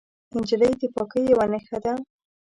[0.35, 1.93] نجلۍ د پاکۍ یوه نښه ده.